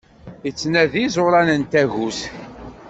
Ittnadi 0.49 1.01
iẓuran 1.03 1.49
n 1.59 1.63
tagut! 1.71 2.19